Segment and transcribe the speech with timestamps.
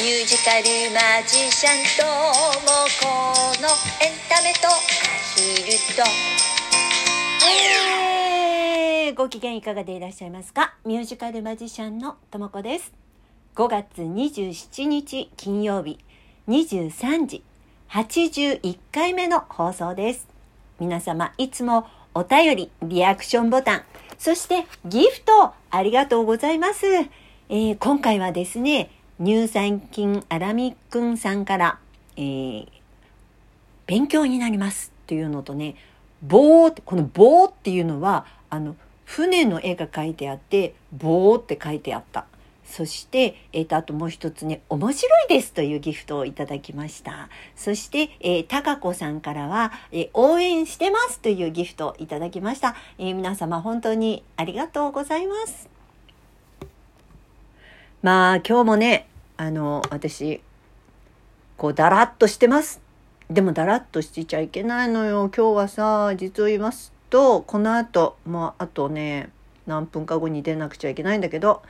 [0.00, 3.06] ミュージカルマジシャンともこ
[3.60, 3.68] の
[4.00, 4.70] エンタメとア
[5.34, 6.02] ヒルと。
[7.44, 10.74] えーご機嫌いかがでいらっしゃいますか？
[10.84, 12.92] ミュージカルマジシャンのともこです。
[13.56, 15.98] 5月27日金曜日
[16.46, 17.42] 23時
[17.90, 20.28] 81回目の放送です。
[20.78, 23.82] 皆様いつもお便りリアクションボタン
[24.16, 28.90] そしてギフトありがとうございます、えー今回はですね
[29.20, 31.78] 乳酸菌アラミックンさんから、
[32.16, 32.68] えー
[33.88, 35.74] 勉強になりますっていうのとね
[36.22, 38.76] 棒ってこの棒っていうのはあの
[39.06, 42.26] 船の絵が描いてあって棒って書いてあった。
[42.66, 47.30] そして、えー、とあともう一つね面白いですというギフトをいただきました。
[47.56, 55.77] そして、えー、高子さんからは、えー応援してますというギフトをいただきました、えー皆様本当にありがとうございます。
[58.00, 60.40] まあ今日もねあの私
[61.56, 62.80] こうだらっとしてます。
[63.28, 65.30] でもだらっとしてちゃいけないのよ。
[65.36, 69.30] 今日はさ実を言いますとこの後もうあとね
[69.66, 71.62] 何分か後に出なくちゃいけないんだけど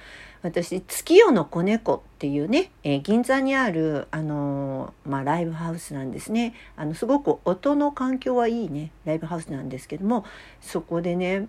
[0.42, 6.54] 私月夜の子猫っていうね、えー銀座にあるあのーまあ、ライブハウスなんですね。
[6.76, 10.26] あのすごく音の環境はいいねライブハウスなんですけども
[10.60, 11.48] そこでね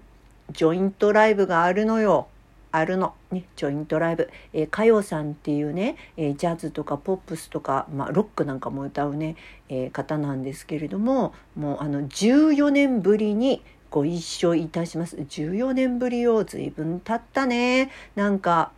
[0.54, 2.28] ジョイントライブがあるのよ。
[2.72, 9.36] あるの、ね、ジョイントライブ、えー、かよさんっていうね、えージャズとかポップスとか、まあ、ロックなんかも歌うね、
[9.70, 15.18] えー方なんですけれどももうあの14年ぶりにご一緒いたします。
[15.18, 17.92] 14年ぶりよ随分経ったね。
[18.16, 18.72] なんか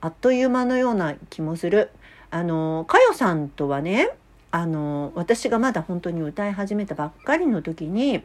[0.00, 1.90] あっという間のような気もする。
[2.30, 4.10] あのかよさんとはね
[4.50, 8.22] あの私がまだ本当に歌い始めたばっかりの時に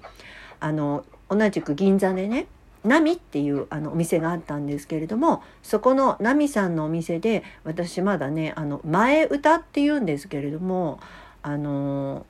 [0.60, 2.48] あの同じく銀座でね
[2.84, 11.00] ナミっていうあのお店があったんですけれどもそこのナミさんのお店で私まだねあの前歌っていうんですけれども
[11.42, 12.26] あの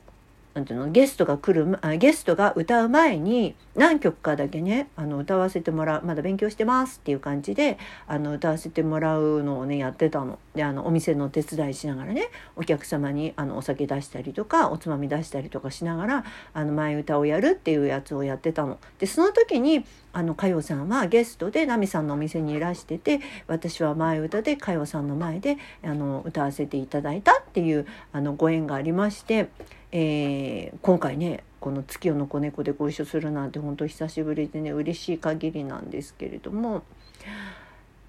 [0.53, 0.91] なんていうの？
[0.91, 10.37] ゲストが来るあゲストが歌う前に何曲かだけねあの歌わせてもらうまだ勉強してますっていう感じであの歌わせてもらうのをねやってたの。
[10.53, 18.77] であのお店の手伝いしながらねお客様にあのお酒出したりとかおつまみ出したりとかしながらあの前歌をやるっていうやつをやってたの。
[18.99, 19.83] でその時に
[20.15, 29.49] あの佳代さんはゲストでナミさんのお店にいらしてて私は前歌で佳代さんの前であの歌わせていただいたっていうあのご縁がありまして、
[29.95, 36.81] えー今回ねこの「月夜の子猫」でご一緒するなんて本当久しぶりでね嬉しい限りなんですけれども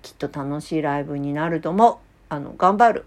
[0.02, 1.96] きっと楽しいライブになると思う
[2.30, 3.04] あの頑張る。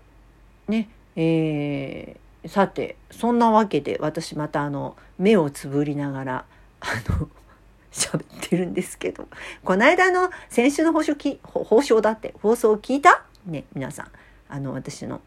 [0.67, 6.45] ねえーさてそんなわけで私またあの目をつぶりながら
[6.79, 6.85] あ
[7.19, 7.27] の
[7.91, 9.27] 喋ってるんですけど
[9.65, 13.25] この間の先週の放送き放送だって放送聞いた？
[13.45, 14.07] ね皆さん。
[14.49, 15.19] あの私の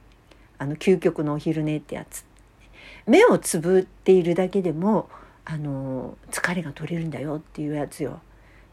[0.56, 2.24] あの究極のお昼寝ってやつ
[3.06, 5.08] 目をつぶっているだけでも
[5.44, 8.20] あの疲れが取れるんだよっていうやつよ。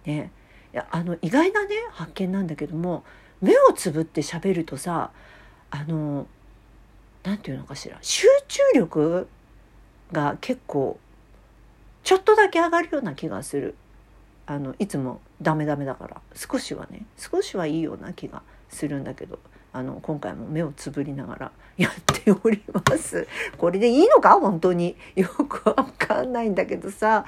[0.06, 0.32] ね、
[0.74, 3.04] いやあの意外なね発見なんだけども
[3.42, 5.12] 目をつぶって喋るとさ
[5.70, 6.28] あの
[7.24, 9.28] なんていうのかしら集中力
[10.12, 10.98] が結構
[12.04, 13.76] ちょっとだけ上がるような気がする。
[14.50, 16.22] あのいつもダメダメだから。
[16.34, 19.40] 少しはね少しはいいような気がするんだけど。
[19.78, 23.28] あの今回も目をつぶりながらやっております。
[23.60, 24.40] これでいいのか？
[24.40, 27.26] 本当に よくわかんないんだけどさ。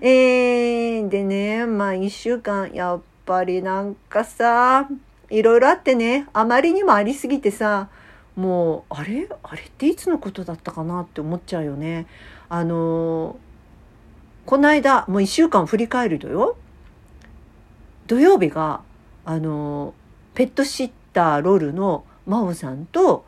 [0.00, 4.88] えー、でねまあ1週間やっぱりなんかさ
[5.30, 7.88] いろいろあってねあまりにもありすぎてさ
[8.36, 9.28] もうあれ？
[9.42, 12.06] あれっていつのことだったかなって思っちゃうよね。
[12.48, 13.36] あの
[14.46, 16.56] この間もう1週間振り返るとよ
[18.06, 18.82] 土曜日が
[19.24, 19.92] あの
[20.34, 23.24] ペットシッターロルの真央さんと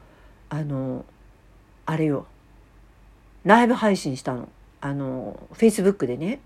[0.49, 1.05] あの
[1.87, 2.27] あれよ
[3.45, 4.49] ライブ配信したの。
[4.81, 6.41] あのフェイスブックでね。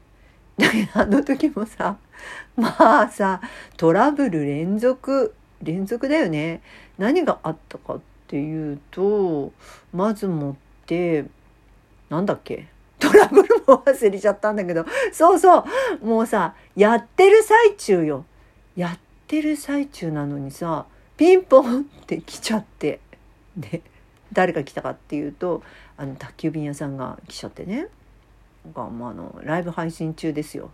[0.59, 1.97] だけどあの時もさ
[2.57, 3.41] まあさ
[3.77, 6.63] トラブル連続連続だよね。
[6.99, 9.53] 何があったかっていうと
[9.93, 10.55] まずもっ
[10.87, 11.25] て
[12.09, 12.69] なんだっけ？
[12.99, 14.87] トラブルも忘れちゃったんだけど。
[15.13, 15.65] そうそ
[16.01, 16.07] う。
[16.07, 18.25] もうさやってる最中よ。
[18.75, 20.87] やってる最中なのにさ
[21.17, 23.01] ピンポンって来ちゃって
[23.57, 23.83] で
[24.33, 25.63] 誰が来たかっていうと
[25.97, 27.89] あの宅急便屋さんが来ちゃってね。
[28.75, 30.71] が、まあ、あのライブ配信中ですよ。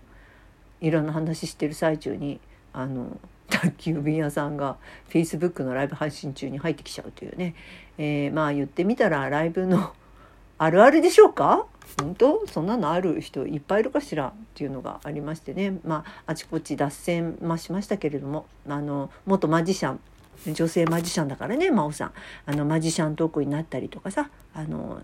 [0.81, 2.41] いろんな話してる最中に
[2.73, 3.19] あの
[3.49, 4.79] 宅急便屋さんが
[5.11, 7.55] Facebook のライブ配信中に入ってきちゃうというね、
[7.99, 9.93] えーまあ言ってみたらライブの
[10.59, 11.67] あるあるでしょうか？
[12.00, 12.47] 本当？
[12.47, 14.29] そんなのある人いっぱいいるかしら？
[14.29, 15.79] っていうのがありましてね。
[15.85, 20.00] まああちこち脱線ましましたけれどもあの元マジシャン
[20.46, 22.12] 女性マジシャンだからね真央さん。
[22.46, 25.00] あのマジシャントークになったりとかさあの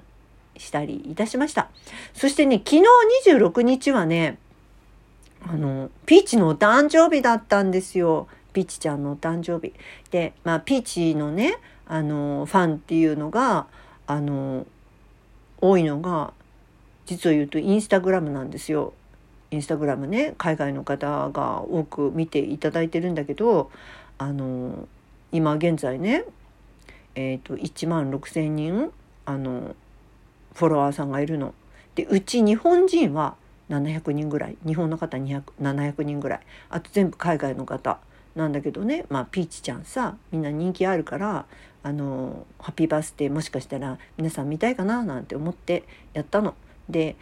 [0.57, 1.69] したりいたしました。
[2.15, 2.85] そしてね昨日
[3.31, 4.39] 26日はね
[5.47, 8.27] あのピーチのお誕生日だったんですよ。
[8.53, 9.75] ピーチちゃんのお誕生日。
[10.11, 13.67] でまあピーチのねあのファンっていうのが
[14.07, 14.67] あの
[15.61, 16.33] 多いのが
[17.07, 18.93] 実を言うとインスタグラムなんですよ。
[19.51, 23.71] インスタグラムね海外の方が多く見ていただいてるんだけど
[24.19, 24.89] あの
[25.33, 26.25] 今現在ね
[27.21, 28.93] えーと、1万6,000人
[29.25, 29.75] あの
[30.55, 31.53] フォロワーさんがいるの。
[31.97, 33.35] でうち日本人は
[33.71, 36.41] 700人ぐらい日本の方700人ぐらい
[36.71, 37.99] あと全部海外の方
[38.37, 41.47] なんだけどねまあピーチちゃんさみんな人気あるから
[41.83, 45.83] あのハッピーバースデーもしかしたら皆さん見たいかななんて思って
[46.15, 46.55] やったの。
[46.89, 47.17] で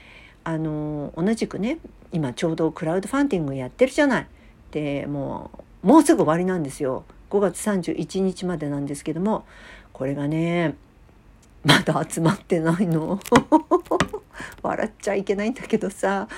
[0.44, 1.78] あの同じくね
[2.12, 4.26] 今ちょうどクラウドファンディングやってるじゃない。
[4.72, 5.50] でも
[5.82, 7.04] うもうすぐ終わりなんですよ。
[7.31, 9.44] 5月31日までなんですけども
[9.93, 10.76] これがね
[11.64, 13.19] まだ集まってないの。
[14.62, 16.28] 笑っちゃいけないんだけどさ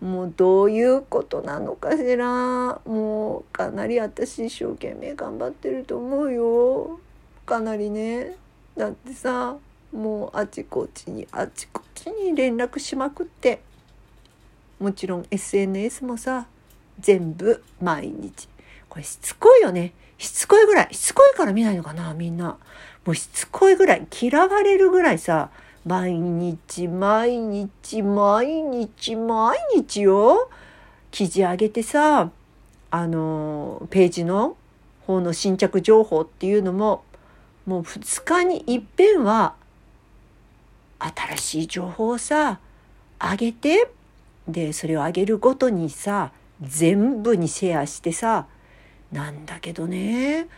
[0.00, 2.80] もうどういうことなのかしら。
[2.84, 7.00] もうかなり私一生懸命頑張ってると思うよ。
[7.46, 8.36] かなりね
[8.76, 9.56] だってさ
[9.92, 13.60] もうあちこちにあちこちに連絡しまくって。
[14.78, 16.46] もちろん SNS もさ
[17.00, 18.48] 全部毎日
[18.96, 19.92] これしつこいよね。
[20.16, 20.88] しつこいぐらい。
[20.90, 22.56] しつこいから見ないのかなみんな。
[23.04, 24.06] もうしつこいぐらい。
[24.10, 25.50] 嫌われるぐらいさ
[25.84, 30.48] 毎日毎日毎日毎日よ。
[31.10, 32.30] 記事上げてさ
[32.90, 34.56] あのページの
[35.06, 37.04] 方の新着情報っていうのも
[37.66, 39.56] もう2日にいっぺんは
[40.98, 42.60] 新しい情報をさ
[43.20, 43.90] 上げて
[44.48, 46.32] でそれを上げるごとにさ
[46.62, 48.46] 全部にシェアしてさ
[49.12, 50.48] なんだけどね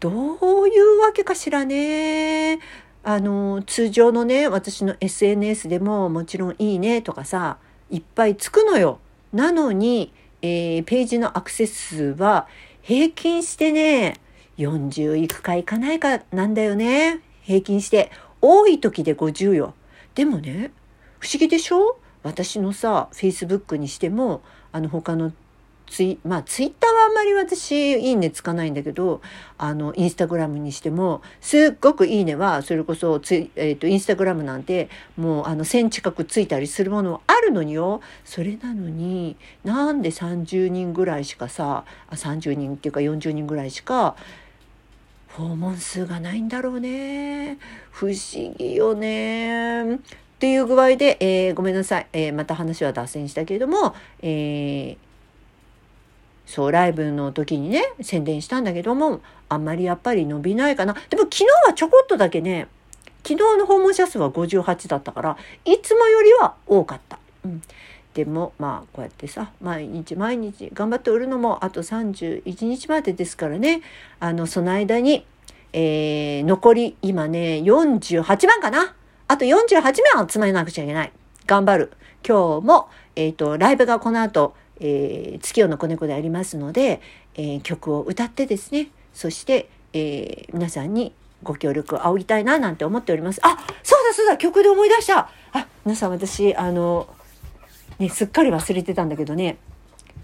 [0.00, 2.58] どういうわけかしらね。
[3.02, 7.58] あの通常のね私の SNS でももちろん「いいね」とかさ
[7.88, 8.98] いっぱいつくのよ。
[9.32, 10.12] なのに、
[10.42, 12.48] えー、ページのアクセス数は
[12.82, 14.16] 平均してね
[14.58, 19.74] 40いくかいかないかなんだよね平均して多い時で50よ。
[20.14, 20.72] でもね
[21.20, 21.98] 不思議でしょ？
[22.22, 25.32] 私のさ Facebook にしてもあの他の
[25.88, 29.20] ツイまあツイッターはあんまり私いいねつかないんだけど
[29.56, 38.00] あのインスタグラムにしてもすっごくいいねはそれこそツイ、えーと、インスタグラムなんてもうあの1,000近くついたりするものもあるのによ。
[38.24, 44.16] それなのになんで30人ぐらいしかさ30人っていうか40人ぐらいしか
[45.28, 47.58] 訪問数がないんだろうね。
[47.90, 49.96] 不思議よね。
[49.96, 49.98] っ
[50.38, 55.05] ていう具合で、えー、ごめんなさい、えー、また話は脱線したけれども、えー
[56.46, 60.94] そうライブの時にね宣伝したんだけどもあんまりやっぱり伸びないかな。
[61.10, 62.68] でも昨日はちょこっとだけね
[63.24, 67.18] 昨日の訪問者数は58だったからいつもよりは多かった。
[67.44, 67.62] うん。
[68.14, 73.82] でもまあこうやってさ毎日毎日頑張っておるのもあと31日までですからね
[74.20, 75.26] あのその間に、
[75.74, 78.94] えー、残り今ね48番かな。
[79.28, 81.12] あと48名集まらなくちゃいけない。
[81.46, 81.92] 頑張る。
[82.26, 87.00] 今日も、えーとライブがこの後えー、月夜の子猫でありますので、
[87.34, 91.12] えー、曲を歌ってですねそして、えー、皆さんに
[91.42, 93.40] ご協力を仰ぎたいななんて思っております。
[93.42, 97.08] あそうだそうだ曲で思い出したあ皆さん私あの、
[97.98, 99.58] ね、すっかり忘れてたんだけどね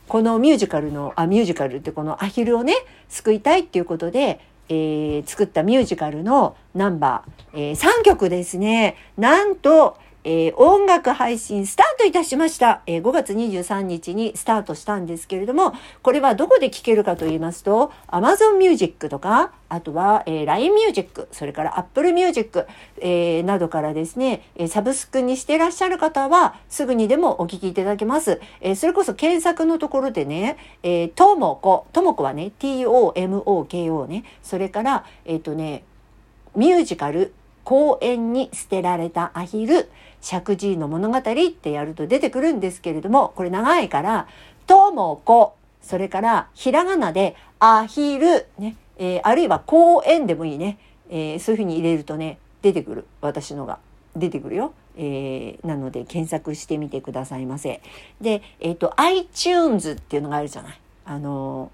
[0.08, 2.74] このミュージカルのあミュージカルってこのアヒルをね
[3.08, 22.66] 救いたいっていうことで、えー、作ったミュージカルのナンバー、えー、3曲ですねなんとえー、音楽配信スタートいたしました、えー、5月23日にスタートしたんですけれども、これはどこで聴けるかと言いますと、Amazon Music とか、あとは、えー、LINE Music、それから Apple Music、
[23.00, 28.40] えー、などからですね、えサブスクにしてらっしゃる方は、すぐにでもお聴きいただけます。
[28.60, 35.84] えそれこそ検索のところでね、えー、ともこ、ともこはね、T-O-M-O-K-O ね、それから、えっ、とね、
[36.54, 37.32] ミュージカル、
[37.64, 39.88] 公園に捨てられたアヒル、
[40.22, 44.28] 石神の物語ってやると出てくるんですけれども、これ長いから、
[44.66, 50.78] ともこ、それからひらがなでアヒル、ね、えー、あるいは公園でもいいね、
[51.10, 53.04] えー、そういうふうに入れるとね、出てくる。
[53.20, 53.78] 私のが。
[54.14, 54.74] 出てくるよ。
[54.96, 57.80] えー、なので検索してみてくださいませ。
[58.20, 60.80] で、えっ、ー、と、iTunes っていうのがあるじゃない。
[61.04, 61.72] あの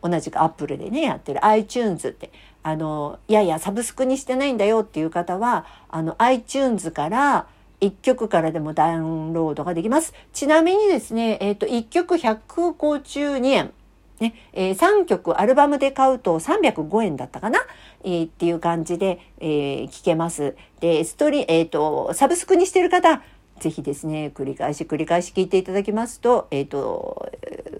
[0.00, 2.30] 同じくアップルでね、やってる iTunes って、
[2.62, 7.46] あの、いやいや、サブスクにしてないんだよっていう方は、あの、iTunes から、
[7.80, 10.14] 1曲からでもダウンロードができます。
[10.32, 13.72] ちなみにですね、えっ、ー、と、1曲152円
[14.20, 17.60] ね、えー、3曲アルバムで買うと305円だったかな、
[18.02, 20.56] えー、っていう感じで、えー、聞けます。
[20.80, 23.22] で、ストリ、えっ、と、サブスクにしてる方、
[23.60, 27.30] ぜひですね、繰り返し繰り返し聞いていただきますと、えっ、と、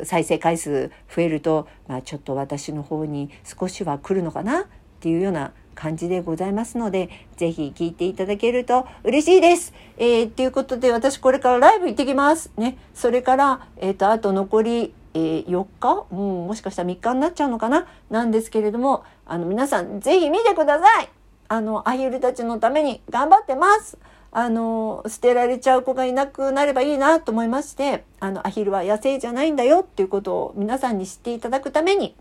[0.04, 4.62] 再生回数増えると、まあちょっと私の方に少しは来るのかな？
[4.62, 4.64] っ
[5.00, 9.72] ていうような感じでございますので、ぜひ聞いていただけると嬉しいです。
[9.96, 12.50] えー、っていうことで、私これからライブ行ってきます。
[12.56, 12.76] ね。
[12.94, 17.86] それから、えっ、ー、と、あと残り、えー、4日、うん、もしかしたら3日になっちゃうのかな？
[18.10, 21.08] なんですけれども、あの、皆さん、ぜひ見てください
[21.46, 23.98] あの、アヒルたちのために頑張ってます
[24.32, 32.14] あの、捨てられちゃう子がいなくなればいいなと思いまして、あの、アヒルは野生じゃないんだよっていうことを皆さんに知っていただくために、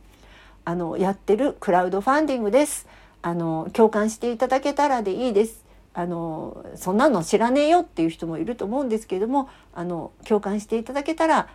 [0.63, 2.87] あの、やってるクラウドファンディングです。
[3.21, 5.65] あの共感していただけたらでいいです。
[5.93, 11.49] あのそんなの知らねえよっていう人もいると思うんですけれどもあの共感していただけたら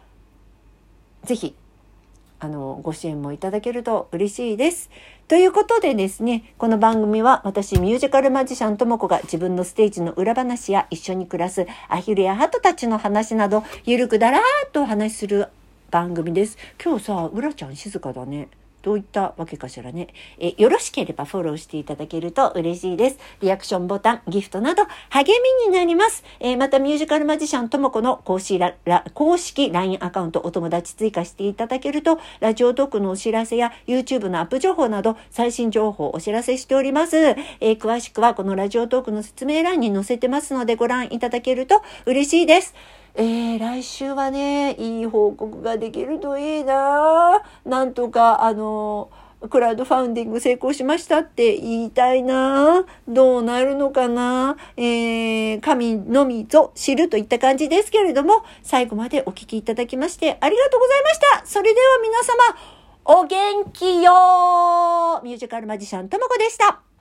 [1.23, 1.55] 是非
[2.41, 4.91] あのご支援もいただけると嬉しいです。
[5.29, 15.47] ということでですね、この番組は私ミュージカルマジシャンともこが自分のステージの裏話や一緒に暮らすアヒルやハトたちの話などゆるくだらーっとお話しする
[15.93, 16.59] 番組です。
[16.83, 18.49] 今日さ、うらちゃん静かだね。
[18.83, 20.09] どういったわけかしらね。
[20.39, 23.19] え、よろしければフォローしていただけると嬉しいです。
[23.41, 26.25] リアクションボタン、ギフトなど励みになります。
[26.41, 28.75] えー、またミュージカルマジシャンともこの公式ラ
[29.15, 37.17] 公式 LINE アカウントお友達追加していただけると、ラジオトークのお知らせや YouTube のアップ情報など最新情報をお知らせしております。
[37.17, 42.75] えー、詳しくはこのラジオトークの説明欄に載せてますのでご覧いただけると嬉しいです。
[43.15, 47.43] えー、来週はね、いい報告ができるといいな。
[47.65, 49.11] なんとか、あの、
[49.51, 52.85] クラウドファウンディング成功しましたって言いたいな。
[53.09, 54.57] どうなるのかな。
[54.77, 61.47] えー、神のみぞ知るといった感じですけれども、最後までお聞きいただきましてありがとうございました。
[61.47, 66.92] それでは皆様、お元気よミュージカルマジシャンともこでした。